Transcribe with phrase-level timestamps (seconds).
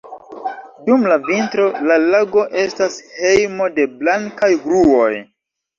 [0.87, 5.11] Dum la vintro, la lago estas hejmo de blankaj gruoj.